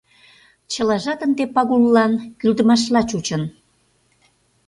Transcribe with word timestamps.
Чылажат 0.71 1.19
ынде 1.25 1.43
Пагуллан 1.55 2.11
кӱлдымашла 2.39 3.01
чучын. 3.09 3.43